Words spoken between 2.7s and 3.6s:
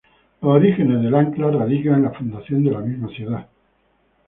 la misma ciudad.